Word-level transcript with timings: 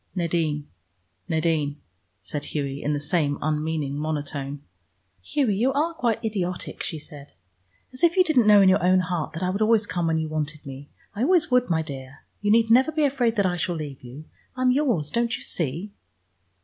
"Nadine, 0.15 0.67
Nadine," 1.29 1.79
said 2.21 2.45
Hughie, 2.45 2.81
in 2.81 2.91
the 2.93 2.99
same 2.99 3.37
unmeaning 3.39 3.99
monotone. 3.99 4.63
"Hughie, 5.21 5.55
you 5.55 5.71
are 5.73 5.93
quite 5.93 6.25
idiotic!" 6.25 6.81
she 6.81 6.97
said. 6.97 7.33
"As 7.93 8.01
if 8.03 8.17
you 8.17 8.23
didn't 8.23 8.47
know 8.47 8.63
in 8.63 8.67
your 8.69 8.83
own 8.83 9.01
heart 9.01 9.33
that 9.33 9.43
I 9.43 9.51
would 9.51 9.61
always 9.61 9.85
come 9.85 10.07
when 10.07 10.17
you 10.17 10.27
wanted 10.27 10.65
me. 10.65 10.89
I 11.15 11.21
always 11.21 11.51
would, 11.51 11.69
my 11.69 11.83
dear. 11.83 12.23
You 12.41 12.49
need 12.49 12.71
never 12.71 12.91
be 12.91 13.05
afraid 13.05 13.35
that 13.35 13.45
I 13.45 13.57
shall 13.57 13.75
leave 13.75 14.01
you. 14.01 14.25
I 14.57 14.63
am 14.63 14.71
yours, 14.71 15.11
don't 15.11 15.37
you 15.37 15.43
see?" 15.43 15.91